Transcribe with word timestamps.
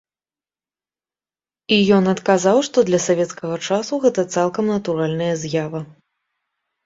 І 1.75 1.77
ён 1.97 2.03
адказаў, 2.13 2.57
што 2.69 2.77
для 2.89 2.99
савецкага 3.07 3.55
часу 3.67 3.93
гэта 4.05 4.21
цалкам 4.37 4.65
натуральная 4.75 5.31
з'ява. 5.45 5.79